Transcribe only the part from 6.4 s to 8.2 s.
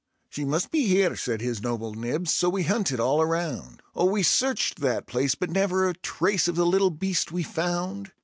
of the little beast we found.